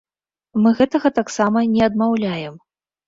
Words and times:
Мы 0.61 0.71
гэта 0.79 1.13
таксама 1.19 1.63
не 1.75 1.85
адмаўляем. 1.89 2.55